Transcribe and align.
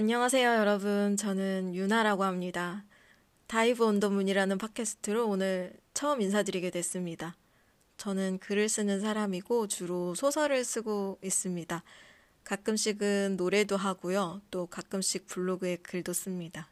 안녕하세요, 0.00 0.54
여러분. 0.54 1.18
저는 1.18 1.74
유나라고 1.74 2.24
합니다. 2.24 2.86
Dive 3.48 3.84
on 3.84 4.00
the 4.00 4.08
Moon이라는 4.08 4.56
팟캐스트로 4.56 5.28
오늘 5.28 5.74
처음 5.92 6.22
인사드리게 6.22 6.70
됐습니다. 6.70 7.36
저는 7.98 8.38
글을 8.38 8.70
쓰는 8.70 9.02
사람이고 9.02 9.66
주로 9.66 10.14
소설을 10.14 10.64
쓰고 10.64 11.18
있습니다. 11.22 11.82
가끔씩은 12.44 13.36
노래도 13.36 13.76
하고요. 13.76 14.40
또 14.50 14.64
가끔씩 14.64 15.26
블로그에 15.26 15.76
글도 15.76 16.14
씁니다. 16.14 16.70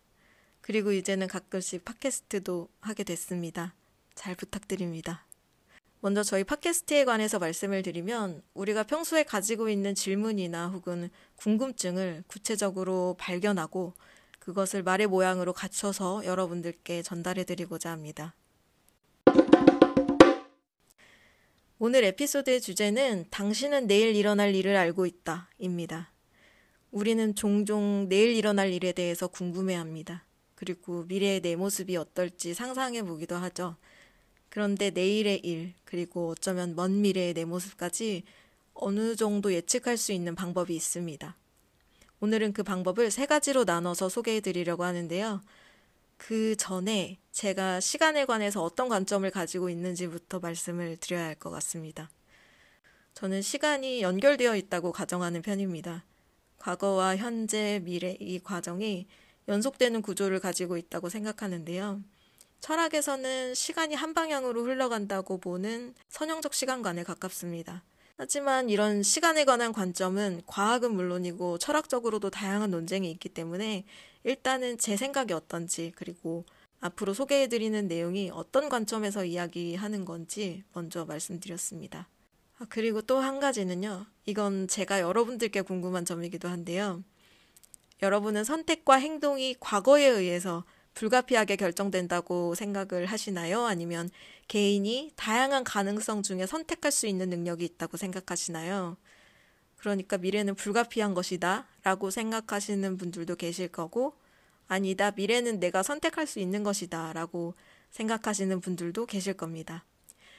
그리고 0.62 0.92
이제는 0.92 1.26
가끔씩 1.26 1.84
팟캐스트도 1.84 2.70
하게 2.80 3.04
됐습니다. 3.04 3.74
잘 4.14 4.36
부탁드립니다. 4.36 5.26
먼저 6.00 6.22
저희 6.22 6.44
팟캐스트에 6.44 7.04
관해서 7.04 7.40
말씀을 7.40 7.82
드리면 7.82 8.42
우리가 8.54 8.84
평소에 8.84 9.24
가지고 9.24 9.68
있는 9.68 9.96
질문이나 9.96 10.68
혹은 10.68 11.10
궁금증을 11.36 12.22
구체적으로 12.28 13.16
발견하고 13.18 13.94
그것을 14.38 14.84
말의 14.84 15.08
모양으로 15.08 15.52
갖춰서 15.52 16.24
여러분들께 16.24 17.02
전달해 17.02 17.44
드리고자 17.44 17.90
합니다. 17.90 18.34
오늘 21.80 22.04
에피소드의 22.04 22.60
주제는 22.60 23.26
당신은 23.30 23.86
내일 23.88 24.14
일어날 24.14 24.54
일을 24.54 24.76
알고 24.76 25.04
있다 25.06 25.50
입니다. 25.58 26.12
우리는 26.90 27.34
종종 27.34 28.08
내일 28.08 28.34
일어날 28.34 28.72
일에 28.72 28.92
대해서 28.92 29.26
궁금해 29.26 29.74
합니다. 29.74 30.24
그리고 30.54 31.04
미래의 31.04 31.40
내 31.40 31.54
모습이 31.56 31.96
어떨지 31.96 32.54
상상해 32.54 33.02
보기도 33.02 33.36
하죠. 33.36 33.76
그런데 34.48 34.90
내일의 34.90 35.40
일, 35.44 35.74
그리고 35.88 36.32
어쩌면 36.32 36.76
먼 36.76 37.00
미래의 37.00 37.32
내 37.32 37.46
모습까지 37.46 38.22
어느 38.74 39.16
정도 39.16 39.54
예측할 39.54 39.96
수 39.96 40.12
있는 40.12 40.34
방법이 40.34 40.76
있습니다. 40.76 41.34
오늘은 42.20 42.52
그 42.52 42.62
방법을 42.62 43.10
세 43.10 43.24
가지로 43.24 43.64
나눠서 43.64 44.10
소개해 44.10 44.40
드리려고 44.40 44.84
하는데요. 44.84 45.40
그 46.18 46.56
전에 46.56 47.16
제가 47.32 47.80
시간에 47.80 48.26
관해서 48.26 48.62
어떤 48.62 48.90
관점을 48.90 49.30
가지고 49.30 49.70
있는지부터 49.70 50.40
말씀을 50.40 50.98
드려야 50.98 51.24
할 51.24 51.34
것 51.36 51.48
같습니다. 51.48 52.10
저는 53.14 53.40
시간이 53.40 54.02
연결되어 54.02 54.56
있다고 54.56 54.92
가정하는 54.92 55.40
편입니다. 55.40 56.04
과거와 56.58 57.16
현재, 57.16 57.80
미래 57.82 58.14
이 58.20 58.40
과정이 58.40 59.06
연속되는 59.48 60.02
구조를 60.02 60.38
가지고 60.40 60.76
있다고 60.76 61.08
생각하는데요. 61.08 62.02
철학에서는 62.60 63.54
시간이 63.54 63.94
한 63.94 64.14
방향으로 64.14 64.64
흘러간다고 64.64 65.38
보는 65.38 65.94
선형적 66.08 66.54
시간관에 66.54 67.04
가깝습니다. 67.04 67.84
하지만 68.16 68.68
이런 68.68 69.02
시간에 69.04 69.44
관한 69.44 69.72
관점은 69.72 70.42
과학은 70.46 70.92
물론이고 70.92 71.58
철학적으로도 71.58 72.30
다양한 72.30 72.70
논쟁이 72.72 73.10
있기 73.12 73.28
때문에 73.28 73.84
일단은 74.24 74.76
제 74.78 74.96
생각이 74.96 75.32
어떤지 75.32 75.92
그리고 75.94 76.44
앞으로 76.80 77.14
소개해드리는 77.14 77.86
내용이 77.86 78.30
어떤 78.32 78.68
관점에서 78.68 79.24
이야기하는 79.24 80.04
건지 80.04 80.64
먼저 80.72 81.04
말씀드렸습니다. 81.04 82.08
아, 82.58 82.66
그리고 82.68 83.02
또 83.02 83.20
한 83.20 83.38
가지는요. 83.38 84.06
이건 84.26 84.66
제가 84.66 85.00
여러분들께 85.00 85.62
궁금한 85.62 86.04
점이기도 86.04 86.48
한데요. 86.48 87.02
여러분은 88.02 88.44
선택과 88.44 88.96
행동이 88.96 89.54
과거에 89.60 90.04
의해서 90.06 90.64
불가피하게 90.98 91.54
결정된다고 91.54 92.56
생각을 92.56 93.06
하시나요? 93.06 93.64
아니면 93.66 94.10
개인이 94.48 95.12
다양한 95.14 95.62
가능성 95.62 96.24
중에 96.24 96.44
선택할 96.44 96.90
수 96.90 97.06
있는 97.06 97.30
능력이 97.30 97.64
있다고 97.64 97.96
생각하시나요? 97.96 98.96
그러니까 99.76 100.18
미래는 100.18 100.56
불가피한 100.56 101.14
것이다 101.14 101.68
라고 101.84 102.10
생각하시는 102.10 102.96
분들도 102.96 103.36
계실 103.36 103.68
거고, 103.68 104.14
아니다, 104.66 105.12
미래는 105.12 105.60
내가 105.60 105.84
선택할 105.84 106.26
수 106.26 106.40
있는 106.40 106.64
것이다 106.64 107.12
라고 107.12 107.54
생각하시는 107.90 108.60
분들도 108.60 109.06
계실 109.06 109.34
겁니다. 109.34 109.84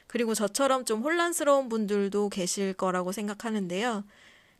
그리고 0.08 0.34
저처럼 0.34 0.84
좀 0.84 1.02
혼란스러운 1.02 1.70
분들도 1.70 2.28
계실 2.28 2.74
거라고 2.74 3.14
생각하는데요. 3.14 4.04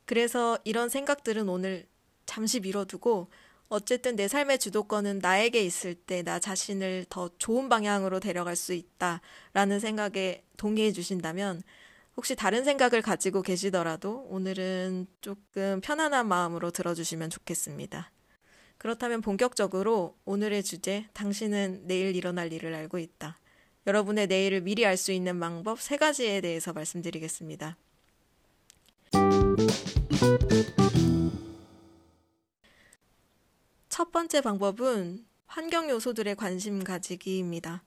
그래서 0.06 0.58
이런 0.64 0.88
생각들은 0.88 1.50
오늘 1.50 1.88
잠시 2.26 2.62
미뤄두고 2.62 3.28
어쨌든 3.70 4.16
내 4.16 4.28
삶의 4.28 4.60
주도권은 4.60 5.20
나에게 5.20 5.64
있을 5.64 5.96
때 5.96 6.24
나 6.24 6.40
자신을 6.40 7.06
더 7.10 7.30
좋은 7.38 7.70
방향으로 7.70 8.20
데려갈 8.20 8.56
수 8.56 8.74
있다라는 8.74 9.80
생각에 9.80 10.44
동의해 10.58 10.92
주신다면 10.92 11.62
혹시 12.18 12.36
다른 12.36 12.66
생각을 12.66 13.02
가지고 13.02 13.42
계시더라도 13.42 14.26
오늘은 14.30 15.08
조금 15.22 15.80
편안한 15.82 16.28
마음으로 16.28 16.72
들어주시면 16.72 17.30
좋겠습니다. 17.30 18.12
그렇다면 18.78 19.22
본격적으로 19.22 20.18
오늘의 20.26 20.64
주제, 20.64 21.06
당신은 21.14 21.84
내일 21.86 22.16
일어날 22.16 22.52
일을 22.52 22.74
알고 22.74 22.98
있다. 22.98 23.38
여러분의 23.88 24.28
내일을 24.28 24.62
미리 24.62 24.86
알 24.86 24.98
수 24.98 25.12
있는 25.12 25.40
방법 25.40 25.80
세 25.80 25.96
가지에 25.98 26.42
대해서 26.42 26.74
말씀드리겠습니다. 26.74 27.78
첫 34.00 34.14
번째 34.14 34.40
방법은 34.40 35.26
환경 35.46 35.90
요소들의 35.90 36.38
관심 36.38 36.86
가지기입니다. 36.86 37.84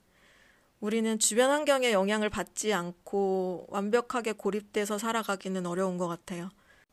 우리는 0.79 1.19
주변 1.19 1.51
환경에 1.51 1.91
영향을 1.93 2.29
받지 2.29 2.75
않고 2.75 3.69
완벽하게 3.71 4.33
고립돼서 4.33 4.99
살아가기는 4.99 5.65
어려운 5.65 5.97
것 5.97 6.09
같아요. 6.09 6.51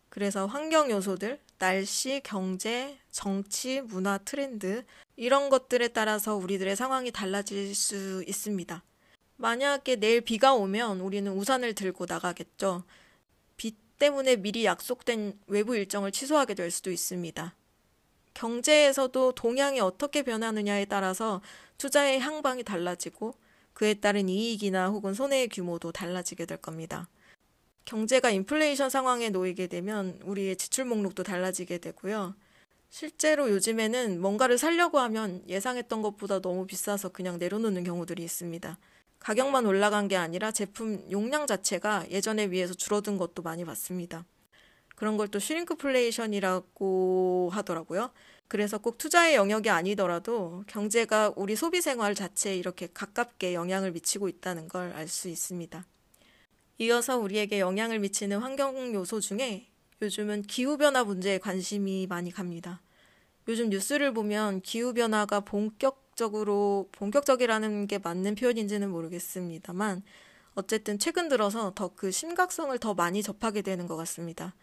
그래서 0.08 0.46
환경 0.46 0.90
요소들, 0.90 1.38
날씨, 1.58 2.22
경제, 2.24 2.98
정치, 3.12 3.82
문화, 3.82 4.20
트렌드, 4.20 4.86
이런 5.18 5.50
것들에 5.50 5.90
따라서 5.90 6.38
우리들의 6.38 6.78
상황이 6.78 7.12
달라질 7.12 7.76
수 7.76 8.24
있습니다. 8.26 8.82
만약에 9.36 9.98
내일 9.98 10.22
비가 10.22 10.54
오면 10.54 11.02
우리는 11.02 11.30
우산을 11.30 11.74
들고 11.74 12.06
나가겠죠. 12.08 12.86
비 13.58 13.76
때문에 13.98 14.38
미리 14.38 14.64
약속된 14.64 15.42
외부 15.48 15.76
일정을 15.76 16.14
취소하게 16.14 16.54
될 16.54 16.72
수도 16.72 16.90
있습니다. 16.90 17.59
경제에서도 18.40 19.34
동향이 19.34 19.82
어떻게 19.82 20.24
변하느냐에 20.24 20.86
따라서 20.86 21.42
투자의 21.78 22.22
향방이 22.22 22.64
달라지고 22.64 23.34
그에 23.74 23.96
따른 23.96 24.30
이익이나 24.30 24.88
혹은 24.88 25.14
손해의 25.14 25.50
규모도 25.50 25.92
달라지게 25.92 26.46
될 26.46 26.58
겁니다. 26.58 27.10
경제가 27.84 28.30
인플레이션 28.30 28.90
상황에 28.90 29.30
놓이게 29.30 29.68
되면 29.68 30.22
우리의 30.24 30.56
지출 30.56 30.86
목록도 30.86 31.24
달라지게 31.24 31.80
되고요. 31.80 32.34
실제로 32.90 33.50
요즘에는 33.52 34.22
뭔가를 34.22 34.58
살려고 34.58 35.00
하면 35.00 35.44
예상했던 35.50 36.02
것보다 36.02 36.40
너무 36.40 36.66
비싸서 36.66 37.10
그냥 37.10 37.40
내려놓는 37.40 37.84
경우들이 37.84 38.24
있습니다. 38.24 38.78
가격만 39.20 39.66
올라간 39.66 40.08
게 40.08 40.16
아니라 40.16 40.52
제품 40.52 41.06
용량 41.12 41.46
자체가 41.46 42.10
예전에 42.10 42.48
비해서 42.48 42.74
줄어든 42.74 43.18
것도 43.18 43.42
많이 43.42 43.66
봤습니다. 43.66 44.24
그런 45.00 45.16
걸 45.18 45.30
또 45.30 45.40
shrinkflation이라고 45.40 47.50
하더라고요. 47.54 48.12
그래서 48.50 48.78
꼭 48.80 48.98
투자의 48.98 49.36
영역이 49.36 49.70
아니더라도 49.70 50.64
경제가 50.68 51.32
우리 51.38 51.56
소비 51.56 51.82
생활 51.82 52.16
자체에 52.16 52.58
이렇게 52.58 52.88
가깝게 52.94 53.54
영향을 53.54 53.92
미치고 53.94 54.28
있다는 54.28 54.68
걸 54.68 54.92
알 54.94 55.08
수 55.08 55.30
있습니다. 55.30 55.86
이어서 56.80 57.18
우리에게 57.18 57.60
영향을 57.60 58.00
미치는 58.00 58.40
환경 58.40 58.94
요소 58.94 59.20
중에 59.22 59.68
요즘은 60.02 60.44
기후변화 60.44 61.04
문제에 61.04 61.38
관심이 61.38 62.08
많이 62.08 62.32
갑니다. 62.32 62.82
요즘 63.48 63.70
뉴스를 63.70 64.14
보면 64.14 64.62
기후변화가 64.62 65.42
본격적으로, 65.42 66.90
본격적이라는 66.94 67.88
게 67.88 67.98
맞는 68.00 68.36
표현인지는 68.36 68.90
모르겠습니다만, 68.92 70.04
어쨌든 70.56 71.00
최근 71.00 71.30
들어서 71.30 71.74
더 71.76 71.90
그 71.96 72.12
심각성을 72.12 72.78
더 72.80 72.94
많이 72.94 73.24
접하게 73.24 73.62
되는 73.62 73.88
것 73.88 73.96
같습니다. 73.98 74.56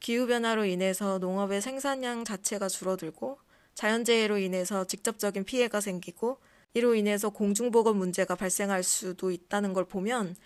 기후변화로 0.00 0.64
인해서 0.64 1.18
농업의 1.18 1.60
생산량 1.60 2.24
자체가 2.24 2.68
줄어들고 2.68 3.38
자연재해로 3.74 4.38
인해서 4.38 4.84
직접적인 4.84 5.44
피해가 5.44 5.80
생기고 5.80 6.38
이로 6.74 6.94
인해서 6.94 7.30
공중보건 7.30 7.96
문제가 7.96 8.34
발생할 8.34 8.82
수도 8.82 9.30
있다는 9.30 9.72
걸 9.72 9.84
보면 9.84 10.36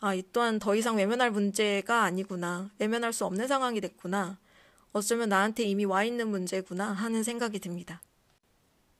아, 0.00 0.14
이 0.14 0.22
또한 0.32 0.58
더 0.58 0.74
이상 0.74 0.96
외면할 0.96 1.30
문제가 1.30 2.02
아니구나. 2.02 2.70
외면할 2.78 3.12
수 3.12 3.24
없는 3.24 3.48
상황이 3.48 3.80
됐구나. 3.80 4.38
어쩌면 4.92 5.30
나한테 5.30 5.62
이미 5.64 5.84
와 5.84 6.04
있는 6.04 6.28
문제구나 6.28 6.92
하는 6.92 7.22
생각이 7.22 7.58
듭니다. 7.60 8.02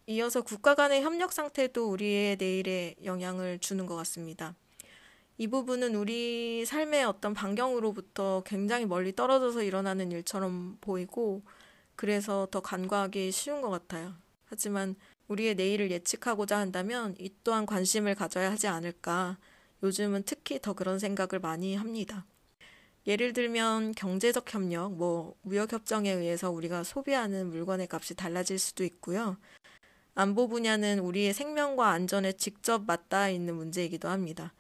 이어서 0.07 0.41
국가 0.43 0.75
간의 0.75 1.03
협력 1.03 1.33
상태도 1.33 1.91
우리의 1.91 2.37
내일에 2.37 2.95
영향을 3.05 3.59
주는 3.59 3.87
것 3.87 3.97
같습니다. 3.97 4.55
이 5.39 5.49
부분은 5.49 5.95
우리 5.95 6.65
삶의 6.65 7.05
어떤 7.05 7.35
반경으로부터 7.35 8.43
굉장히 8.47 8.87
멀리 8.87 9.15
떨어져서 9.15 9.63
일어나는 9.63 10.11
일처럼 10.11 10.79
보이고 10.81 11.43
그래서 11.95 12.49
더 12.51 12.61
간과하기 12.61 13.33
쉬운 13.33 13.61
것 13.61 13.69
같아요. 13.69 14.15
하지만 14.47 14.97
우리의 15.29 15.55
내일을 15.55 15.91
예측하고자 15.91 16.57
한다면 16.57 17.15
이 17.19 17.31
또한 17.45 17.67
관심을 17.67 18.15
가져야 18.15 18.51
하지 18.51 18.67
않을까. 18.67 19.37
요즘은 19.83 20.23
특히 20.25 20.59
더 20.59 20.73
그런 20.73 20.99
생각을 20.99 21.41
많이 21.41 21.77
합니다. 21.77 22.25
예를 23.07 23.35
들면 23.35 23.93
경제적 23.93 24.53
협력, 24.53 24.95
뭐 24.95 25.35
무역 25.43 25.73
협정에 25.73 26.11
의해서 26.11 26.51
우리가 26.51 26.83
소비하는 26.83 27.51
물건의 27.51 27.89
값이 27.91 28.15
달라질 28.15 28.59
수도 28.59 28.85
있고요. 28.85 29.37
안보 30.15 30.49
분야는 30.49 31.01
우리의 31.01 31.35
생명과 31.35 31.91
안전에 31.91 32.33
직접 32.33 32.87
맞닿아 32.87 33.29
있는 33.29 33.55
문제이기도 33.55 34.09
합니다. 34.09 34.55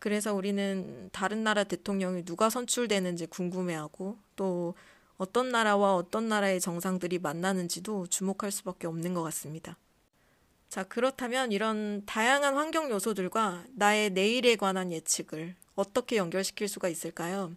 그래서 0.00 0.34
우리는 0.34 1.10
다른 1.12 1.44
나라 1.44 1.62
대통령이 1.62 2.24
누가 2.24 2.50
선출되는지 2.50 3.26
궁금해하고 3.26 4.16
또 4.34 4.74
어떤 5.18 5.50
나라와 5.50 5.94
어떤 5.94 6.26
나라의 6.28 6.58
정상들이 6.58 7.18
만나는지도 7.18 8.06
주목할 8.06 8.50
수밖에 8.50 8.86
없는 8.86 9.12
것 9.12 9.22
같습니다. 9.24 9.76
자, 10.70 10.84
그렇다면 10.84 11.52
이런 11.52 12.02
다양한 12.06 12.56
환경 12.56 12.90
요소들과 12.90 13.64
나의 13.74 14.10
내일에 14.10 14.56
관한 14.56 14.90
예측을 14.90 15.54
어떻게 15.74 16.16
연결시킬 16.16 16.66
수가 16.66 16.88
있을까요? 16.88 17.52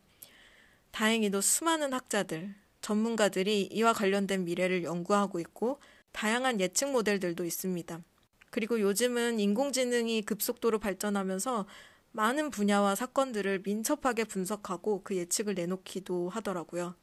다행히도 0.91 1.39
수많은 1.39 1.93
학자들, 1.93 2.53
전문가들이 2.81 3.69
이와 3.71 3.93
관련된 3.93 4.43
미래를 4.43 4.83
연구하고 4.83 5.39
있고 5.39 5.79
다양한 6.11 6.59
예측 6.59 6.91
모델들도 6.91 7.45
있습니다. 7.45 8.01
그리고 8.49 8.81
요즘은 8.81 9.39
인공지능이 9.39 10.23
급속도로 10.23 10.79
발전하면서 10.79 11.65
많은 12.13 12.51
분야와 12.51 12.95
사건들을 12.95 13.63
민첩하게 13.65 14.25
분석하고 14.25 15.01
그 15.03 15.17
예측을 15.17 15.55
내놓기도 15.55 16.29
하더라고요. 16.29 16.95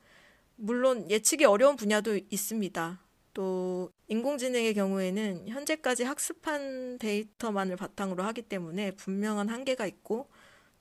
물론 0.57 1.11
예측이 1.11 1.45
어려운 1.45 1.77
분야도 1.77 2.17
있습니다. 2.31 3.01
또 3.35 3.91
인공지능의 4.09 4.75
경우에는 4.75 5.49
현재까지 5.49 6.05
학습한 6.05 6.99
데이터만을 6.99 7.77
바탕으로 7.77 8.23
하기 8.25 8.43
때문에 8.43 8.93
분명한 8.93 9.49
한계가 9.49 9.87
있고 9.87 10.29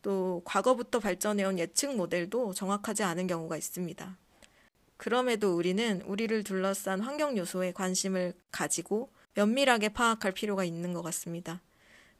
또 0.01 0.41
과거부터 0.45 0.99
발전해온 0.99 1.57
예측 1.57 1.95
모델도 1.95 2.53
정확하지 2.53 3.03
않은 3.03 3.27
경우가 3.27 3.57
있습니다. 3.57 4.17
그럼에도 4.97 5.55
우리는 5.55 6.01
우리를 6.03 6.43
둘러싼 6.43 6.99
환경 7.01 7.37
요소에 7.37 7.71
관심을 7.71 8.33
가지고 8.51 9.11
면밀하게 9.33 9.89
파악할 9.89 10.33
필요가 10.33 10.63
있는 10.63 10.93
것 10.93 11.01
같습니다. 11.01 11.61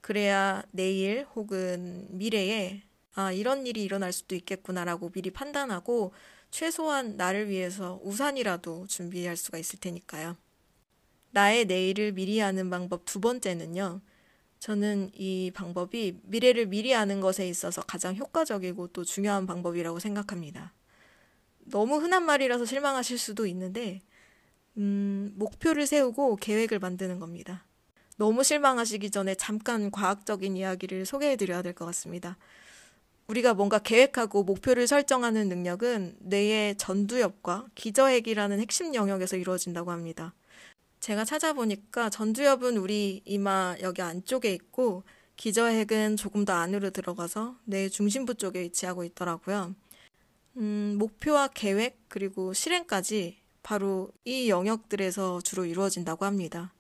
그래야 0.02 0.64
내일 0.72 1.26
혹은 1.36 2.08
미래에 2.10 2.84
아, 3.16 3.32
이런 3.32 3.68
일이 3.68 3.84
일어날 3.84 4.14
수도 4.14 4.36
있겠구나라고 4.36 5.10
미리 5.10 5.32
판단하고 5.32 6.14
최소한 6.52 7.18
나를 7.18 7.50
위해서 7.50 8.00
우산이라도 8.04 8.88
준비할 8.88 9.36
수가 9.36 9.58
있을 9.58 9.80
테니까요. 9.80 10.38
나의 11.32 11.66
내일을 11.66 12.14
미리 12.14 12.42
아는 12.42 12.70
방법 12.70 13.06
두 13.06 13.20
번째는요. 13.20 14.02
저는 14.60 15.12
이 15.14 15.52
방법이 15.54 16.20
미래를 16.24 16.68
미리 16.68 16.94
아는 16.94 17.22
것에 17.22 17.48
있어서 17.48 17.82
가장 17.82 18.16
효과적이고 18.16 18.88
또 18.88 19.04
중요한 19.04 19.46
방법이라고 19.46 20.00
생각합니다. 20.00 20.74
너무 21.60 21.98
흔한 21.98 22.26
말이라서 22.26 22.66
실망하실 22.66 23.18
수도 23.18 23.46
있는데, 23.46 24.02
음, 24.78 25.32
목표를 25.36 25.88
세우고 25.88 26.38
계획을 26.38 26.80
만드는 26.80 27.20
겁니다. 27.20 27.66
너무 28.20 28.44
실망하시기 28.44 29.12
전에 29.12 29.34
잠깐 29.36 29.90
과학적인 29.92 30.58
이야기를 30.58 31.06
소개해 31.06 31.38
드려야 31.38 31.62
될 31.62 31.74
것 31.74 31.86
같습니다. 31.86 32.38
우리가 33.28 33.54
뭔가 33.54 33.80
계획하고 33.80 34.44
목표를 34.44 34.88
설정하는 34.88 35.48
능력은 35.48 36.18
뇌의 36.20 36.76
전두엽과 36.76 37.68
기저핵이라는 37.76 38.60
핵심 38.60 38.94
영역에서 38.94 39.38
이루어진다고 39.38 39.92
합니다. 39.92 40.34
제가 41.00 41.24
찾아보니까 41.24 42.10
전두엽은 42.10 42.76
우리 42.76 43.22
이마 43.24 43.78
여기 43.82 44.02
안쪽에 44.02 44.54
있고 44.54 45.04
기저핵은 45.38 46.18
조금 46.18 46.44
더 46.44 46.52
안으로 46.54 46.90
들어가서 46.90 47.56
뇌 47.64 47.88
중심부 47.88 48.36
쪽에 48.36 48.60
위치하고 48.64 49.06
있더라고요. 49.06 49.76
음, 50.58 50.96
목표와 51.00 51.48
계획 51.48 52.00
그리고 52.10 52.52
실행까지 52.52 53.38
바로 53.64 54.12
이 54.26 54.50
영역들에서 54.50 55.40
주로 55.42 55.64
이루어진다고 55.64 56.26
합니다. 56.26 56.74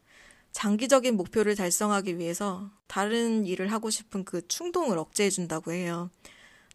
장기적인 0.51 1.15
목표를 1.15 1.55
달성하기 1.55 2.17
위해서 2.17 2.69
다른 2.87 3.45
일을 3.45 3.71
하고 3.71 3.89
싶은 3.89 4.25
그 4.25 4.47
충동을 4.47 4.97
억제해 4.97 5.29
준다고 5.29 5.71
해요. 5.71 6.09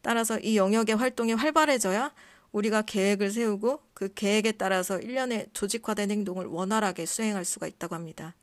따라서 0.03 0.39
이 0.39 0.57
영역의 0.57 0.97
활동이 0.97 1.33
활발해져야 1.33 2.13
우리가 2.53 2.83
계획을 2.83 3.31
세우고 3.31 3.81
그 3.95 4.13
계획에 4.15 4.53
따라서 4.53 5.01
일련의 5.01 5.49
조직화된 5.55 6.11
행동을 6.11 6.47
원활하게 6.47 7.05
수행할 7.05 7.45
수가 7.45 7.67
있다고 7.67 7.95
합니다. 7.95 8.37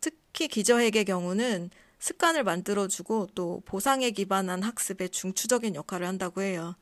특히 0.00 0.46
기저핵의 0.46 1.04
경우는 1.06 1.70
습관을 1.98 2.44
만들어주고 2.44 3.28
또 3.34 3.62
보상에 3.64 4.10
기반한 4.10 4.62
학습에 4.62 5.08
중추적인 5.08 5.74
역할을 5.74 6.06
한다고 6.06 6.42
해요. 6.42 6.74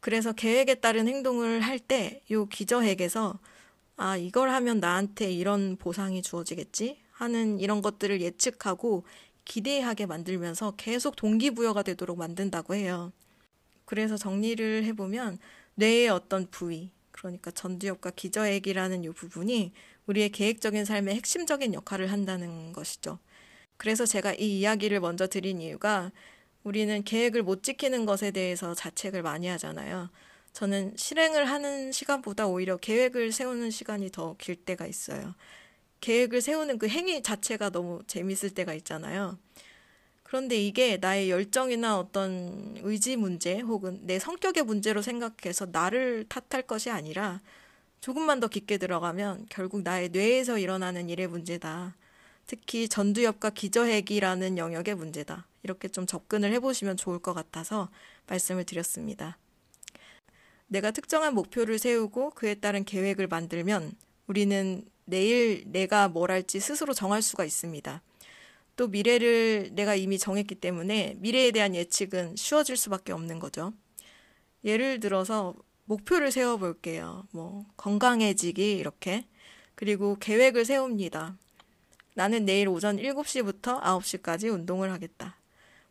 그래서 0.00 0.32
계획에 0.32 0.76
따른 0.76 1.06
행동을 1.06 1.60
할때이 1.60 2.20
기저핵에서 2.50 3.38
아, 3.96 4.16
이걸 4.16 4.48
하면 4.48 4.80
나한테 4.80 5.30
이런 5.30 5.76
보상이 5.76 6.22
주어지겠지? 6.22 7.02
하는 7.20 7.58
이런 7.60 7.82
것들을 7.82 8.22
예측하고 8.22 9.04
기대하게 9.44 10.06
만들면서 10.06 10.72
계속 10.76 11.16
동기부여가 11.16 11.82
되도록 11.82 12.18
만든다고 12.18 12.74
해요. 12.74 13.12
그래서 13.84 14.16
정리를 14.16 14.84
해보면 14.84 15.38
뇌의 15.74 16.08
어떤 16.08 16.48
부위, 16.50 16.92
그러니까 17.12 17.50
전두엽과 17.50 18.10
기저액이라는 18.12 19.04
이 19.04 19.10
부분이 19.10 19.72
우리의 20.06 20.30
계획적인 20.30 20.84
삶의 20.86 21.14
핵심적인 21.16 21.74
역할을 21.74 22.10
한다는 22.12 22.72
것이죠. 22.72 23.18
그래서 23.76 24.06
제가 24.06 24.34
이 24.34 24.60
이야기를 24.60 25.00
먼저 25.00 25.26
드린 25.26 25.60
이유가 25.60 26.12
우리는 26.64 27.02
계획을 27.04 27.42
못 27.42 27.62
지키는 27.62 28.06
것에 28.06 28.30
대해서 28.32 28.74
자책을 28.74 29.22
많이 29.22 29.48
하잖아요. 29.48 30.10
저는 30.52 30.94
실행을 30.96 31.46
하는 31.46 31.92
시간보다 31.92 32.46
오히려 32.48 32.76
계획을 32.78 33.32
세우는 33.32 33.70
시간이 33.70 34.10
더 34.12 34.36
길 34.38 34.56
때가 34.56 34.86
있어요. 34.86 35.34
계획을 36.00 36.40
세우는 36.40 36.78
그 36.78 36.88
행위 36.88 37.22
자체가 37.22 37.70
너무 37.70 38.02
재밌을 38.06 38.50
때가 38.50 38.74
있잖아요. 38.74 39.38
그런데 40.22 40.56
이게 40.56 40.96
나의 40.96 41.28
열정이나 41.28 41.98
어떤 41.98 42.76
의지 42.82 43.16
문제 43.16 43.58
혹은 43.58 43.98
내 44.02 44.18
성격의 44.18 44.62
문제로 44.62 45.02
생각해서 45.02 45.66
나를 45.66 46.24
탓할 46.28 46.62
것이 46.62 46.88
아니라 46.88 47.40
조금만 48.00 48.40
더 48.40 48.46
깊게 48.46 48.78
들어가면 48.78 49.46
결국 49.50 49.82
나의 49.82 50.10
뇌에서 50.10 50.58
일어나는 50.58 51.10
일의 51.10 51.26
문제다. 51.26 51.96
특히 52.46 52.88
전두엽과 52.88 53.50
기저핵이라는 53.50 54.56
영역의 54.56 54.94
문제다. 54.94 55.46
이렇게 55.62 55.88
좀 55.88 56.06
접근을 56.06 56.52
해보시면 56.52 56.96
좋을 56.96 57.18
것 57.18 57.34
같아서 57.34 57.90
말씀을 58.26 58.64
드렸습니다. 58.64 59.36
내가 60.68 60.92
특정한 60.92 61.34
목표를 61.34 61.78
세우고 61.78 62.30
그에 62.30 62.54
따른 62.54 62.84
계획을 62.84 63.26
만들면 63.26 63.92
우리는 64.28 64.84
내일 65.10 65.64
내가 65.66 66.08
뭘 66.08 66.30
할지 66.30 66.60
스스로 66.60 66.94
정할 66.94 67.22
수가 67.22 67.44
있습니다. 67.44 68.02
또 68.76 68.88
미래를 68.88 69.70
내가 69.72 69.94
이미 69.94 70.18
정했기 70.18 70.54
때문에 70.54 71.16
미래에 71.18 71.50
대한 71.50 71.74
예측은 71.74 72.36
쉬워질 72.36 72.76
수밖에 72.76 73.12
없는 73.12 73.38
거죠. 73.38 73.72
예를 74.64 75.00
들어서 75.00 75.54
목표를 75.84 76.30
세워볼게요. 76.32 77.26
뭐, 77.32 77.66
건강해지기, 77.76 78.76
이렇게. 78.78 79.26
그리고 79.74 80.16
계획을 80.20 80.64
세웁니다. 80.64 81.36
나는 82.14 82.44
내일 82.44 82.68
오전 82.68 82.96
7시부터 82.98 83.82
9시까지 83.82 84.52
운동을 84.52 84.92
하겠다. 84.92 85.36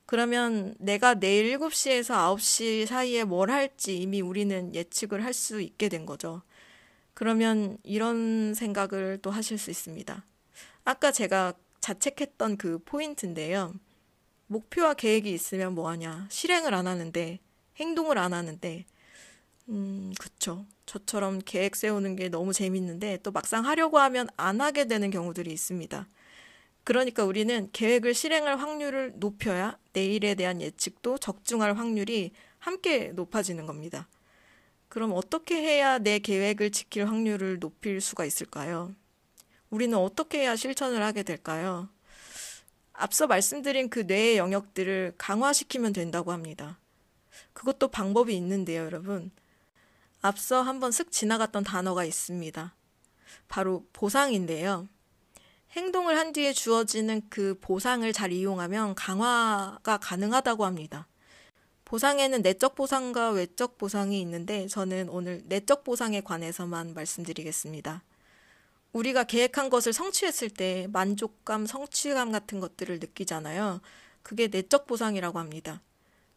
그러면 0.06 0.76
내가 0.80 1.16
내일 1.16 1.58
7시에서 1.58 2.16
9시 2.36 2.86
사이에 2.88 3.24
뭘 3.24 3.52
할지 3.52 3.98
이미 3.98 4.22
우리는 4.22 4.74
예측을 4.74 5.24
할 5.24 5.34
수 5.34 5.62
있게 5.62 5.90
된 5.90 6.06
거죠. 6.06 6.42
그러면 7.20 7.78
이런 7.84 8.54
생각을 8.54 9.20
또 9.22 9.30
하실 9.30 9.58
수 9.58 9.70
있습니다. 9.70 10.26
아까 10.86 11.12
제가 11.12 11.52
자책했던 11.82 12.56
그 12.56 12.80
포인트인데요. 12.86 13.74
목표와 14.48 14.94
계획이 14.94 15.30
있으면 15.34 15.76
뭐하냐. 15.76 16.28
실행을 16.30 16.74
안 16.74 16.88
하는데, 16.88 17.40
행동을 17.76 18.18
안 18.18 18.32
하는데, 18.32 18.86
음, 19.68 20.14
그쵸. 20.18 20.66
저처럼 20.86 21.42
계획 21.44 21.76
세우는 21.76 22.16
게 22.16 22.30
너무 22.30 22.54
재밌는데, 22.54 23.18
또 23.22 23.32
막상 23.32 23.66
하려고 23.66 24.00
하면 24.00 24.30
안 24.38 24.62
하게 24.62 24.86
되는 24.86 25.12
경우들이 25.12 25.52
있습니다. 25.52 26.08
그러니까 26.86 27.26
우리는 27.26 27.68
계획을 27.74 28.14
실행할 28.14 28.58
확률을 28.58 29.12
높여야 29.18 29.78
내일에 29.92 30.36
대한 30.36 30.62
예측도 30.62 31.18
적중할 31.18 31.78
확률이 31.78 32.32
함께 32.60 33.12
높아지는 33.12 33.66
겁니다. 33.66 34.08
그럼 34.90 35.14
어떻게 35.14 35.56
해야 35.56 36.00
내 36.00 36.20
계획을 36.20 36.72
지킬 36.72 37.08
확률을 37.08 37.60
높일 37.60 38.02
수가 38.02 38.26
있을까요? 38.26 38.94
우리는 39.70 39.96
어떻게 39.98 40.40
해야 40.40 40.56
실천을 40.56 41.04
하게 41.04 41.22
될까요? 41.24 41.90
앞서 42.94 43.28
말씀드린 43.28 43.90
그 43.90 44.00
뇌의 44.00 44.38
영역들을 44.38 45.14
강화시키면 45.18 45.94
된다고 45.94 46.32
합니다. 46.32 46.80
그것도 47.54 47.90
방법이 47.90 48.36
있는데요, 48.36 48.84
여러분. 48.84 49.32
앞서 50.22 50.62
한번 50.62 50.92
슥 50.92 51.12
지나갔던 51.12 51.64
단어가 51.64 52.04
있습니다. 52.04 52.76
바로 53.48 53.86
보상인데요. 53.94 54.90
행동을 55.72 56.18
한 56.18 56.34
뒤에 56.34 56.52
주어지는 56.52 57.22
그 57.30 57.58
보상을 57.62 58.12
잘 58.12 58.32
이용하면 58.32 58.96
강화가 58.96 59.98
가능하다고 59.98 60.66
합니다. 60.66 61.08
보상에는 61.90 62.44
내적 62.44 62.76
보상과 62.76 63.32
외적 63.32 63.80
보상이 63.80 64.22
있는데 64.22 64.68
저는 64.68 65.10
오늘 65.10 65.42
내적 65.46 65.84
보상에 65.84 66.22
관해서만 66.22 66.94
말씀드리겠습니다. 66.94 68.04
우리가 68.94 69.24
계획한 69.24 69.72
것을 69.72 69.92
성취했을 69.92 70.52
때 70.52 70.88
만족감, 70.92 71.66
성취감 71.66 72.32
같은 72.32 72.60
것들을 72.60 73.00
느끼잖아요. 73.00 73.82
그게 74.22 74.50
내적 74.50 74.86
보상이라고 74.86 75.40
합니다. 75.40 75.82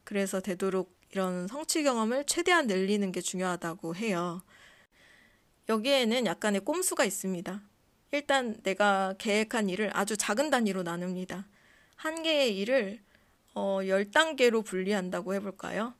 그래서 0.04 0.40
되도록 0.40 0.96
이런 1.10 1.46
성취 1.48 1.82
경험을 1.82 2.24
최대한 2.24 2.66
늘리는 2.66 3.12
게 3.12 3.20
중요하다고 3.20 3.96
해요. 3.96 4.40
여기에는 5.68 6.24
약간의 6.24 6.62
꼼수가 6.62 7.04
있습니다. 7.04 7.60
일단 8.12 8.56
내가 8.62 9.16
계획한 9.18 9.68
일을 9.68 9.90
아주 9.92 10.16
작은 10.16 10.48
단위로 10.48 10.82
나눕니다. 10.82 11.46
한 11.96 12.22
개의 12.22 12.58
일을 12.58 13.00
어, 13.54 13.78
10단계로 13.82 14.64
분리한다고 14.64 15.34
해볼까요? 15.34 15.94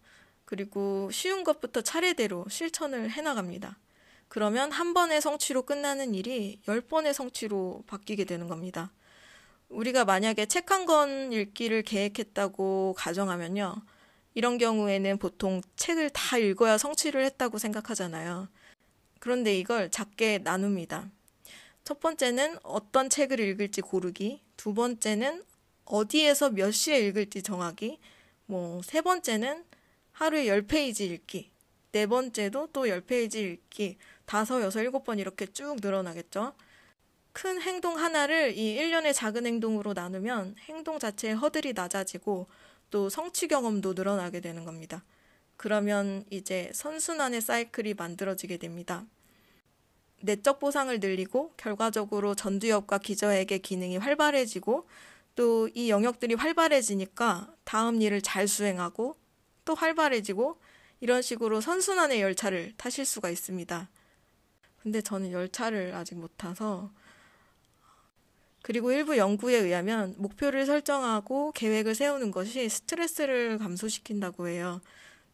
그리고 0.44 1.10
쉬운 1.10 1.44
것부터 1.44 1.80
차례대로 1.82 2.46
실천을 2.48 3.10
해나갑니다. 3.10 3.78
그러면 4.28 4.72
한 4.72 4.94
번의 4.94 5.20
성취로 5.20 5.62
끝나는 5.62 6.14
일이 6.14 6.60
10번의 6.66 7.12
성취로 7.12 7.84
바뀌게 7.86 8.24
되는 8.24 8.48
겁니다. 8.48 8.92
우리가 9.68 10.04
만약에 10.04 10.46
책 10.46 10.70
한 10.70 10.86
권 10.86 11.32
읽기를 11.32 11.82
계획했다고 11.82 12.94
가정하면요. 12.96 13.76
이런 14.34 14.58
경우에는 14.58 15.18
보통 15.18 15.60
책을 15.76 16.10
다 16.10 16.38
읽어야 16.38 16.78
성취를 16.78 17.24
했다고 17.24 17.58
생각하잖아요. 17.58 18.48
그런데 19.20 19.56
이걸 19.58 19.90
작게 19.90 20.38
나눕니다. 20.38 21.10
첫 21.84 22.00
번째는 22.00 22.58
어떤 22.62 23.10
책을 23.10 23.40
읽을지 23.40 23.80
고르기, 23.82 24.42
두 24.56 24.74
번째는 24.74 25.42
어디에서 25.84 26.50
몇 26.50 26.70
시에 26.70 27.00
읽을지 27.00 27.42
정하기, 27.42 27.98
뭐, 28.46 28.82
세 28.82 29.00
번째는 29.00 29.64
하루에 30.12 30.44
10페이지 30.46 31.10
읽기, 31.10 31.50
네 31.92 32.06
번째도 32.06 32.68
또 32.72 32.84
10페이지 32.84 33.36
읽기, 33.36 33.96
다섯, 34.24 34.62
여섯, 34.62 34.80
일곱 34.80 35.04
번 35.04 35.18
이렇게 35.18 35.46
쭉 35.46 35.76
늘어나겠죠. 35.80 36.54
큰 37.32 37.60
행동 37.60 37.98
하나를 37.98 38.56
이 38.56 38.78
1년의 38.78 39.14
작은 39.14 39.46
행동으로 39.46 39.94
나누면 39.94 40.56
행동 40.68 40.98
자체의 40.98 41.34
허들이 41.34 41.72
낮아지고 41.72 42.46
또 42.90 43.08
성취 43.08 43.48
경험도 43.48 43.94
늘어나게 43.94 44.40
되는 44.40 44.64
겁니다. 44.64 45.02
그러면 45.56 46.24
이제 46.30 46.70
선순환의 46.74 47.40
사이클이 47.40 47.94
만들어지게 47.94 48.58
됩니다. 48.58 49.06
내적 50.20 50.60
보상을 50.60 50.98
늘리고 51.00 51.52
결과적으로 51.56 52.34
전두엽과 52.34 52.98
기저액의 52.98 53.60
기능이 53.60 53.96
활발해지고 53.96 54.86
또 55.34 55.68
이 55.74 55.90
영역들이 55.90 56.34
활발해지니까 56.34 57.54
다음 57.64 58.02
일을 58.02 58.20
잘 58.20 58.46
수행하고 58.46 59.16
또 59.64 59.74
활발해지고 59.74 60.60
이런 61.00 61.22
식으로 61.22 61.60
선순환의 61.60 62.20
열차를 62.20 62.74
타실 62.76 63.04
수가 63.04 63.30
있습니다. 63.30 63.88
근데 64.82 65.00
저는 65.00 65.32
열차를 65.32 65.94
아직 65.94 66.16
못 66.16 66.36
타서 66.36 66.90
그리고 68.62 68.92
일부 68.92 69.16
연구에 69.16 69.56
의하면 69.56 70.14
목표를 70.18 70.66
설정하고 70.66 71.52
계획을 71.52 71.94
세우는 71.94 72.30
것이 72.30 72.68
스트레스를 72.68 73.58
감소시킨다고 73.58 74.48
해요. 74.48 74.80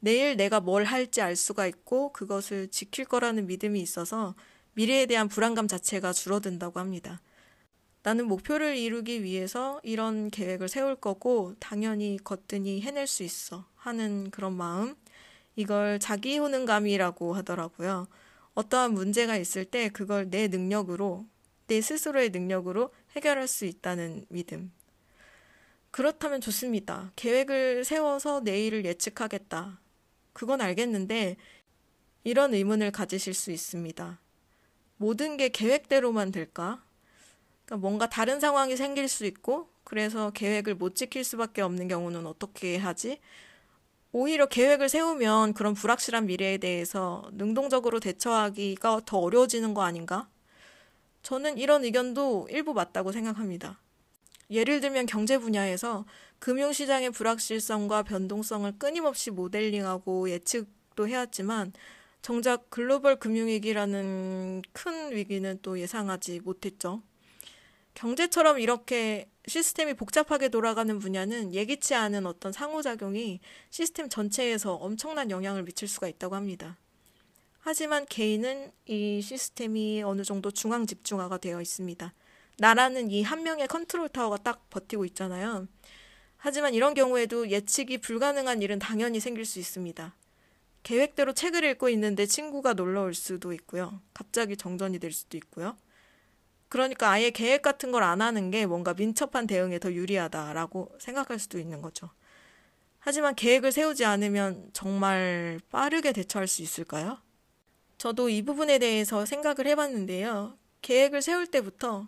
내일 0.00 0.36
내가 0.36 0.60
뭘 0.60 0.84
할지 0.84 1.20
알 1.20 1.36
수가 1.36 1.66
있고 1.66 2.12
그것을 2.12 2.68
지킬 2.68 3.04
거라는 3.04 3.46
믿음이 3.46 3.80
있어서 3.80 4.34
미래에 4.74 5.06
대한 5.06 5.28
불안감 5.28 5.66
자체가 5.68 6.12
줄어든다고 6.12 6.78
합니다. 6.78 7.20
나는 8.08 8.26
목표를 8.26 8.78
이루기 8.78 9.22
위해서 9.22 9.82
이런 9.82 10.30
계획을 10.30 10.70
세울 10.70 10.96
거고 10.96 11.54
당연히 11.60 12.18
거뜬히 12.24 12.80
해낼 12.80 13.06
수 13.06 13.22
있어 13.22 13.66
하는 13.76 14.30
그런 14.30 14.54
마음. 14.54 14.96
이걸 15.56 15.98
자기 15.98 16.38
효능감이라고 16.38 17.34
하더라고요. 17.34 18.08
어떠한 18.54 18.94
문제가 18.94 19.36
있을 19.36 19.66
때 19.66 19.90
그걸 19.90 20.30
내 20.30 20.48
능력으로, 20.48 21.26
내 21.66 21.82
스스로의 21.82 22.30
능력으로 22.30 22.94
해결할 23.14 23.46
수 23.46 23.66
있다는 23.66 24.24
믿음. 24.30 24.72
그렇다면 25.90 26.40
좋습니다. 26.40 27.12
계획을 27.14 27.84
세워서 27.84 28.40
내일을 28.40 28.86
예측하겠다. 28.86 29.82
그건 30.32 30.62
알겠는데, 30.62 31.36
이런 32.24 32.54
의문을 32.54 32.90
가지실 32.90 33.34
수 33.34 33.52
있습니다. 33.52 34.18
모든 34.96 35.36
게 35.36 35.50
계획대로만 35.50 36.32
될까? 36.32 36.82
그러니까 37.68 37.76
뭔가 37.76 38.08
다른 38.08 38.40
상황이 38.40 38.76
생길 38.76 39.08
수 39.08 39.26
있고, 39.26 39.68
그래서 39.84 40.30
계획을 40.30 40.74
못 40.74 40.94
지킬 40.94 41.22
수밖에 41.22 41.60
없는 41.60 41.86
경우는 41.86 42.26
어떻게 42.26 42.78
하지? 42.78 43.20
오히려 44.10 44.46
계획을 44.46 44.88
세우면 44.88 45.52
그런 45.52 45.74
불확실한 45.74 46.24
미래에 46.26 46.56
대해서 46.56 47.28
능동적으로 47.32 48.00
대처하기가 48.00 49.02
더 49.04 49.18
어려워지는 49.18 49.74
거 49.74 49.82
아닌가? 49.82 50.28
저는 51.22 51.58
이런 51.58 51.84
의견도 51.84 52.48
일부 52.50 52.72
맞다고 52.72 53.12
생각합니다. 53.12 53.78
예를 54.50 54.80
들면 54.80 55.04
경제 55.04 55.36
분야에서 55.36 56.06
금융시장의 56.38 57.10
불확실성과 57.10 58.02
변동성을 58.04 58.72
끊임없이 58.78 59.30
모델링하고 59.30 60.30
예측도 60.30 61.06
해왔지만 61.06 61.74
정작 62.22 62.70
글로벌 62.70 63.16
금융위기라는 63.16 64.62
큰 64.72 65.12
위기는 65.12 65.58
또 65.60 65.78
예상하지 65.78 66.40
못했죠. 66.40 67.02
경제처럼 67.98 68.60
이렇게 68.60 69.28
시스템이 69.48 69.94
복잡하게 69.94 70.50
돌아가는 70.50 71.00
분야는 71.00 71.52
예기치 71.52 71.96
않은 71.96 72.26
어떤 72.26 72.52
상호작용이 72.52 73.40
시스템 73.70 74.08
전체에서 74.08 74.74
엄청난 74.74 75.32
영향을 75.32 75.64
미칠 75.64 75.88
수가 75.88 76.06
있다고 76.06 76.36
합니다. 76.36 76.78
하지만 77.58 78.06
개인은 78.06 78.70
이 78.86 79.20
시스템이 79.20 80.04
어느 80.04 80.22
정도 80.22 80.52
중앙 80.52 80.86
집중화가 80.86 81.38
되어 81.38 81.60
있습니다. 81.60 82.14
나라는 82.58 83.10
이 83.10 83.24
한 83.24 83.42
명의 83.42 83.66
컨트롤 83.66 84.08
타워가 84.08 84.36
딱 84.36 84.70
버티고 84.70 85.04
있잖아요. 85.06 85.66
하지만 86.36 86.74
이런 86.74 86.94
경우에도 86.94 87.50
예측이 87.50 87.98
불가능한 87.98 88.62
일은 88.62 88.78
당연히 88.78 89.18
생길 89.18 89.44
수 89.44 89.58
있습니다. 89.58 90.14
계획대로 90.84 91.32
책을 91.32 91.64
읽고 91.64 91.88
있는데 91.88 92.26
친구가 92.26 92.74
놀러 92.74 93.02
올 93.02 93.14
수도 93.14 93.52
있고요. 93.54 94.00
갑자기 94.14 94.56
정전이 94.56 95.00
될 95.00 95.10
수도 95.10 95.36
있고요. 95.36 95.76
그러니까 96.68 97.10
아예 97.10 97.30
계획 97.30 97.62
같은 97.62 97.92
걸 97.92 98.02
안 98.02 98.20
하는 98.22 98.50
게 98.50 98.66
뭔가 98.66 98.94
민첩한 98.94 99.46
대응에 99.46 99.78
더 99.78 99.92
유리하다라고 99.92 100.96
생각할 100.98 101.38
수도 101.38 101.58
있는 101.58 101.82
거죠. 101.82 102.10
하지만 103.00 103.34
계획을 103.34 103.72
세우지 103.72 104.04
않으면 104.04 104.70
정말 104.72 105.60
빠르게 105.70 106.12
대처할 106.12 106.46
수 106.48 106.62
있을까요? 106.62 107.18
저도 107.96 108.28
이 108.28 108.42
부분에 108.42 108.78
대해서 108.78 109.24
생각을 109.26 109.66
해봤는데요. 109.66 110.56
계획을 110.82 111.22
세울 111.22 111.46
때부터 111.46 112.06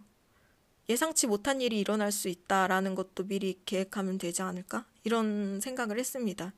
예상치 0.88 1.26
못한 1.26 1.60
일이 1.60 1.78
일어날 1.80 2.12
수 2.12 2.28
있다라는 2.28 2.94
것도 2.94 3.26
미리 3.26 3.60
계획하면 3.64 4.18
되지 4.18 4.42
않을까? 4.42 4.86
이런 5.04 5.60
생각을 5.60 5.98
했습니다. 5.98 6.52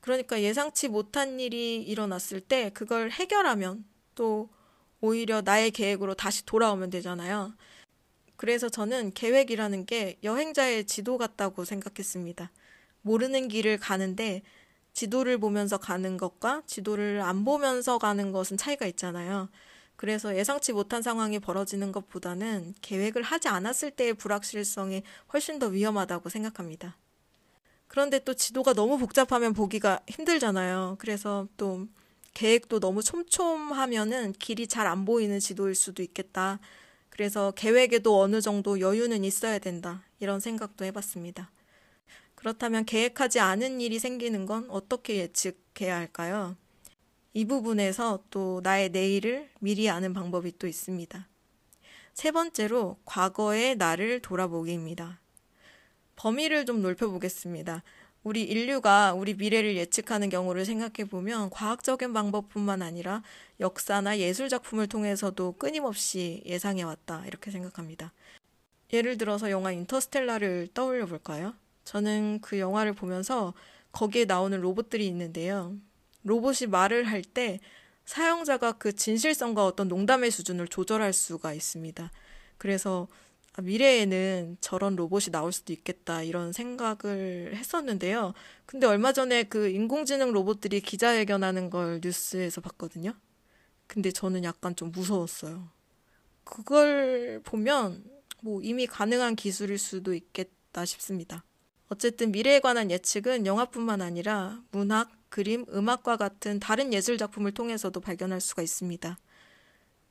그러니까 0.00 0.40
예상치 0.40 0.88
못한 0.88 1.38
일이 1.40 1.76
일어났을 1.82 2.40
때 2.40 2.70
그걸 2.74 3.10
해결하면 3.10 3.84
또 4.14 4.50
오히려 5.00 5.40
나의 5.42 5.70
계획으로 5.70 6.14
다시 6.14 6.44
돌아오면 6.44 6.90
되잖아요. 6.90 7.54
그래서 8.36 8.68
저는 8.68 9.12
계획이라는 9.12 9.86
게 9.86 10.18
여행자의 10.22 10.86
지도 10.86 11.18
같다고 11.18 11.64
생각했습니다. 11.64 12.50
모르는 13.02 13.48
길을 13.48 13.78
가는데 13.78 14.42
지도를 14.92 15.38
보면서 15.38 15.78
가는 15.78 16.16
것과 16.16 16.62
지도를 16.66 17.20
안 17.22 17.44
보면서 17.44 17.98
가는 17.98 18.32
것은 18.32 18.56
차이가 18.56 18.86
있잖아요. 18.86 19.48
그래서 19.96 20.34
예상치 20.34 20.72
못한 20.72 21.02
상황이 21.02 21.38
벌어지는 21.38 21.92
것보다는 21.92 22.74
계획을 22.80 23.22
하지 23.22 23.48
않았을 23.48 23.90
때의 23.90 24.14
불확실성이 24.14 25.02
훨씬 25.32 25.58
더 25.58 25.66
위험하다고 25.66 26.30
생각합니다. 26.30 26.96
그런데 27.86 28.18
또 28.20 28.32
지도가 28.32 28.72
너무 28.72 28.96
복잡하면 28.96 29.52
보기가 29.52 30.00
힘들잖아요. 30.08 30.96
그래서 30.98 31.48
또 31.56 31.86
계획도 32.34 32.80
너무 32.80 33.02
촘촘하면은 33.02 34.32
길이 34.32 34.66
잘 34.66 34.86
안 34.86 35.04
보이는 35.04 35.38
지도일 35.38 35.74
수도 35.74 36.02
있겠다. 36.02 36.58
그래서 37.10 37.50
계획에도 37.52 38.20
어느 38.20 38.40
정도 38.40 38.80
여유는 38.80 39.24
있어야 39.24 39.58
된다. 39.58 40.04
이런 40.20 40.40
생각도 40.40 40.84
해봤습니다. 40.84 41.50
그렇다면 42.34 42.86
계획하지 42.86 43.40
않은 43.40 43.80
일이 43.80 43.98
생기는 43.98 44.46
건 44.46 44.66
어떻게 44.70 45.16
예측해야 45.16 45.96
할까요? 45.96 46.56
이 47.34 47.44
부분에서 47.44 48.24
또 48.30 48.60
나의 48.64 48.88
내일을 48.90 49.50
미리 49.60 49.90
아는 49.90 50.14
방법이 50.14 50.58
또 50.58 50.66
있습니다. 50.66 51.28
세 52.14 52.30
번째로 52.32 52.98
과거의 53.04 53.76
나를 53.76 54.20
돌아보기입니다. 54.20 55.20
범위를 56.16 56.66
좀 56.66 56.82
넓혀보겠습니다. 56.82 57.82
우리 58.22 58.42
인류가 58.42 59.14
우리 59.14 59.34
미래를 59.34 59.76
예측하는 59.76 60.28
경우를 60.28 60.64
생각해 60.66 61.08
보면 61.08 61.48
과학적인 61.50 62.12
방법뿐만 62.12 62.82
아니라 62.82 63.22
역사나 63.60 64.18
예술 64.18 64.48
작품을 64.48 64.88
통해서도 64.88 65.52
끊임없이 65.52 66.42
예상해 66.44 66.82
왔다. 66.82 67.24
이렇게 67.26 67.50
생각합니다. 67.50 68.12
예를 68.92 69.16
들어서 69.16 69.50
영화 69.50 69.72
인터스텔라를 69.72 70.68
떠올려 70.74 71.06
볼까요? 71.06 71.54
저는 71.84 72.40
그 72.42 72.58
영화를 72.58 72.92
보면서 72.92 73.54
거기에 73.92 74.26
나오는 74.26 74.60
로봇들이 74.60 75.06
있는데요. 75.06 75.76
로봇이 76.24 76.68
말을 76.68 77.04
할 77.04 77.22
때 77.22 77.60
사용자가 78.04 78.72
그 78.72 78.92
진실성과 78.92 79.64
어떤 79.64 79.86
농담의 79.88 80.30
수준을 80.32 80.66
조절할 80.68 81.12
수가 81.12 81.54
있습니다. 81.54 82.10
그래서 82.58 83.06
아, 83.52 83.62
미래에는 83.62 84.58
저런 84.60 84.96
로봇이 84.96 85.26
나올 85.32 85.52
수도 85.52 85.72
있겠다 85.72 86.22
이런 86.22 86.52
생각을 86.52 87.52
했었는데요. 87.54 88.32
근데 88.66 88.86
얼마 88.86 89.12
전에 89.12 89.42
그 89.44 89.68
인공지능 89.68 90.32
로봇들이 90.32 90.80
기자회견하는 90.80 91.70
걸 91.70 92.00
뉴스에서 92.02 92.60
봤거든요. 92.60 93.12
근데 93.86 94.12
저는 94.12 94.44
약간 94.44 94.76
좀 94.76 94.92
무서웠어요. 94.92 95.68
그걸 96.44 97.40
보면 97.44 98.04
뭐 98.42 98.60
이미 98.62 98.86
가능한 98.86 99.36
기술일 99.36 99.78
수도 99.78 100.14
있겠다 100.14 100.84
싶습니다. 100.84 101.44
어쨌든 101.88 102.30
미래에 102.30 102.60
관한 102.60 102.90
예측은 102.90 103.46
영화뿐만 103.46 104.00
아니라 104.00 104.62
문학, 104.70 105.10
그림, 105.28 105.64
음악과 105.72 106.16
같은 106.16 106.60
다른 106.60 106.92
예술 106.92 107.18
작품을 107.18 107.52
통해서도 107.52 108.00
발견할 108.00 108.40
수가 108.40 108.62
있습니다. 108.62 109.18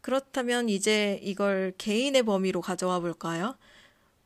그렇다면 0.02 0.70
이제 0.70 1.20
이걸 1.22 1.74
개인의 1.78 2.24
범위로 2.24 2.62
가져와 2.62 3.00
볼까요? 3.00 3.58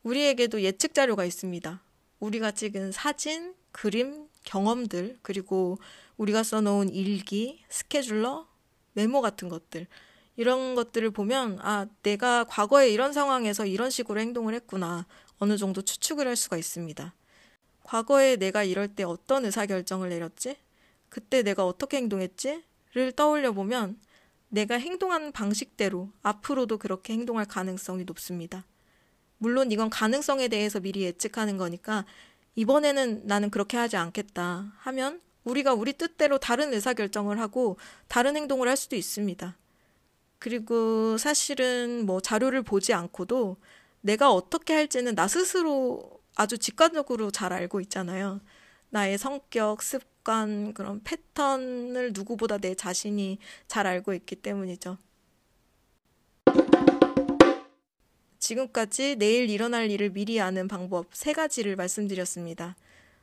우리에게도 0.04 0.62
예측 0.62 0.94
자료가 0.94 1.26
있습니다. 1.26 1.82
우리가 2.20 2.52
찍은 2.52 2.92
사진, 2.92 3.56
그림, 3.72 4.28
경험들, 4.44 5.20
그리고 5.22 5.78
우리가 6.18 6.44
써놓은 6.44 6.90
일기, 6.90 7.64
스케줄러, 7.70 8.48
메모 8.94 9.22
같은 9.22 9.50
것들. 9.50 9.88
이런 10.36 10.76
것들을 10.76 11.12
보면, 11.12 11.60
아, 11.62 11.88
내가 12.02 12.44
과거에 12.44 12.90
이런 12.90 13.14
상황에서 13.14 13.66
이런 13.66 13.90
식으로 13.90 14.20
행동을 14.20 14.54
했구나. 14.54 15.06
어느 15.38 15.58
정도 15.58 15.82
추측을 15.82 16.28
할 16.28 16.36
수가 16.36 16.58
있습니다. 16.58 17.14
과거에 17.84 18.38
내가 18.38 18.64
이럴 18.64 18.88
때 18.88 19.04
어떤 19.04 19.46
의사결정을 19.46 20.10
내렸지? 20.10 20.58
그때 21.10 21.44
내가 21.44 21.66
어떻게 21.66 21.98
행동했지? 21.98 22.64
를 22.94 23.12
떠올려 23.12 23.52
보면 23.54 24.00
내가 24.54 24.76
행동하는 24.76 25.32
방식대로 25.32 26.12
앞으로도 26.22 26.78
그렇게 26.78 27.14
행동할 27.14 27.46
가능성이 27.46 28.04
높습니다. 28.04 28.64
물론 29.40 29.72
이건 29.72 29.90
가능성에 29.90 30.48
대해서 30.48 30.80
미리 30.80 31.02
예측하는 31.02 31.58
거니까 31.58 32.06
이번에는 32.54 33.26
나는 33.26 33.50
그렇게 33.50 33.78
하지 33.78 33.98
않겠다 33.98 34.72
하면 34.78 35.22
우리가 35.44 35.74
우리 35.74 35.94
뜻대로 35.94 36.38
다른 36.38 36.72
의사결정을 36.72 37.40
하고 37.40 37.78
다른 38.08 38.38
행동을 38.38 38.68
할 38.68 38.78
수도 38.78 38.96
있습니다. 38.96 39.58
그리고 40.38 41.18
사실은 41.18 42.06
뭐 42.06 42.22
자료를 42.22 42.62
보지 42.62 42.94
않고도 42.94 43.58
내가 44.02 44.32
어떻게 44.32 44.76
할지는 44.76 45.16
나 45.16 45.28
스스로 45.28 46.22
아주 46.36 46.60
직관적으로 46.60 47.32
잘 47.32 47.54
알고 47.54 47.82
있잖아요. 47.82 48.40
나의 48.92 49.18
성격, 49.18 49.82
습 49.82 50.04
관, 50.24 50.74
그런 50.74 51.02
패턴을 51.04 52.12
누구보다 52.14 52.58
내 52.58 52.76
자신이 52.76 53.40
잘 53.68 53.88
알고 53.88 54.14
있기 54.14 54.38
때문이죠. 54.38 54.98
지금까지 58.40 59.16
내일 59.18 59.50
일어날 59.50 59.90
일을 59.90 60.10
미리 60.10 60.42
아는 60.42 60.68
방법 60.68 61.08
세 61.14 61.32
가지를 61.32 61.76
말씀드렸습니다. 61.76 62.76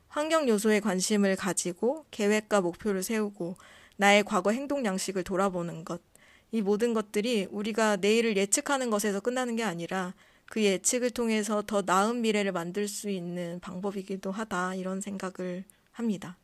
환경 0.08 0.48
요소에 0.48 0.80
관심을 0.80 1.36
가지고 1.36 2.06
계획과 2.10 2.62
목표를 2.62 3.02
세우고 3.02 3.56
나의 3.96 4.24
과거 4.24 4.50
행동 4.50 4.84
양식을 4.84 5.22
돌아보는 5.22 5.84
것. 5.84 6.00
이 6.52 6.62
모든 6.62 6.94
것들이 6.94 7.46
우리가 7.50 7.96
내일을 7.96 8.36
예측하는 8.36 8.90
것에서 8.90 9.20
끝나는 9.20 9.56
게 9.56 9.62
아니라 9.62 10.14
그 10.46 10.64
예측을 10.64 11.10
통해서 11.10 11.62
더 11.62 11.82
나은 11.84 12.22
미래를 12.22 12.50
만들 12.50 12.88
수 12.88 13.08
있는 13.08 13.60
방법이기도 13.60 14.32
하다 14.32 14.74
이런 14.74 15.00
생각을 15.00 15.64
합니다. 15.92 16.36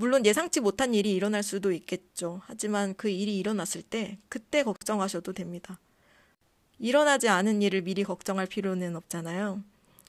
물론 0.00 0.24
예상치 0.24 0.60
못한 0.60 0.94
일이 0.94 1.12
일어날 1.12 1.42
수도 1.42 1.72
있겠죠. 1.72 2.40
하지만 2.44 2.94
그 2.94 3.08
일이 3.08 3.36
일어났을 3.36 3.82
때 3.82 4.16
그때 4.28 4.62
걱정하셔도 4.62 5.32
됩니다. 5.32 5.80
일어나지 6.78 7.28
않은 7.28 7.62
일을 7.62 7.82
미리 7.82 8.04
걱정할 8.04 8.46
필요는 8.46 8.94
없잖아요. 8.94 9.60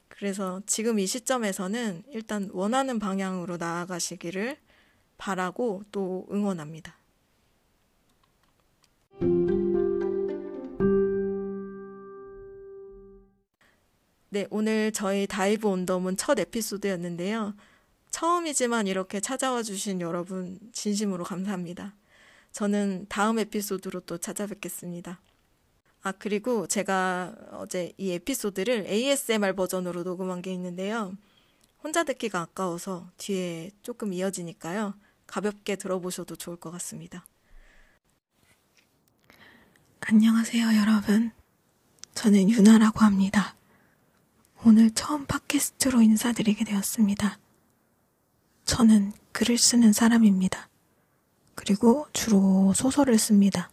그래서 0.07 0.61
지금 0.67 0.99
이 0.99 1.07
시점에서는 1.07 2.03
일단 2.11 2.51
원하는 2.53 2.99
방향으로 2.99 3.57
나아가시기를 3.57 4.57
바라고 5.17 5.81
또 5.91 6.27
응원합니다. 6.31 6.95
네, 14.29 14.45
오늘 14.51 14.91
저희 14.91 15.25
다이브 15.25 15.67
온덤은 15.67 16.15
첫 16.15 16.37
에피소드였는데요. 16.37 17.55
처음이지만 18.11 18.87
이렇게 18.87 19.19
찾아와 19.19 19.63
주신 19.63 20.01
여러분 20.01 20.59
진심으로 20.73 21.23
감사합니다. 21.23 21.95
저는 22.51 23.05
다음 23.09 23.39
에피소드로 23.39 24.01
또 24.01 24.17
찾아뵙겠습니다. 24.17 25.19
아, 26.01 26.11
그리고 26.13 26.65
제가 26.65 27.35
어제 27.51 27.93
이 27.97 28.11
에피소드를 28.11 28.85
ASMR 28.87 29.53
버전으로 29.53 30.03
녹음한 30.03 30.41
게 30.41 30.51
있는데요. 30.53 31.15
혼자 31.83 32.03
듣기가 32.03 32.41
아까워서 32.41 33.09
뒤에 33.17 33.71
조금 33.83 34.13
이어지니까요. 34.13 34.95
가볍게 35.27 35.75
들어보셔도 35.75 36.35
좋을 36.35 36.57
것 36.57 36.71
같습니다. 36.71 37.25
안녕하세요, 40.01 40.75
여러분. 40.77 41.31
저는 42.15 42.49
유나라고 42.49 42.99
합니다. 43.01 43.55
오늘 44.65 44.91
처음 44.91 45.25
팟캐스트로 45.25 46.01
인사드리게 46.01 46.65
되었습니다. 46.65 47.37
저는 48.69 49.11
글을 49.31 49.57
쓰는 49.57 49.93
사람입니다. 49.93 50.69
그리고 51.55 52.05
주로 52.13 52.71
소설을 52.75 53.17
씁니다. 53.17 53.71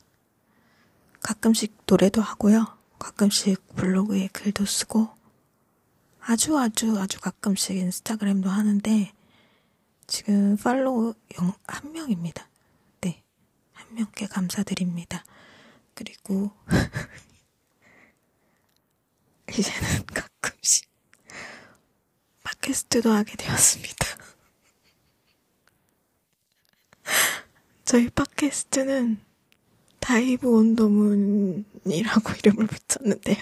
가끔씩 1.20 1.76
노래도 1.86 2.22
하고요. 2.22 2.66
가끔씩 2.98 3.76
블로그에 3.76 4.28
글도 4.28 4.64
쓰고 4.64 5.10
아주 6.20 6.58
아주 6.58 6.98
아주 6.98 7.20
가끔씩 7.20 7.76
인스타그램도 7.76 8.48
하는데 8.48 9.12
지금 10.06 10.56
팔로우 10.56 11.12
한 11.66 11.92
명입니다. 11.92 12.48
네. 13.02 13.22
한 13.74 13.94
명께 13.94 14.26
감사드립니다. 14.26 15.26
그리고 15.92 16.52
이제는 19.50 20.06
가끔씩 20.06 20.88
팟캐스트도 22.44 23.12
하게 23.12 23.36
되었습니다. 23.36 24.05
저희 27.86 28.10
팟캐스트는 28.10 29.18
다이브 30.00 30.50
온도문이라고 30.50 31.64
이름을 32.42 32.66
붙였는데요. 32.66 33.38